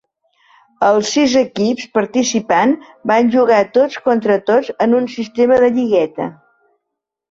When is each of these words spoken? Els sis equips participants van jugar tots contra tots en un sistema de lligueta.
Els 0.87 1.11
sis 1.17 1.35
equips 1.41 1.91
participants 1.99 2.89
van 3.13 3.31
jugar 3.37 3.63
tots 3.79 4.03
contra 4.09 4.41
tots 4.51 4.75
en 4.89 5.01
un 5.05 5.09
sistema 5.21 5.65
de 5.67 5.75
lligueta. 5.81 6.33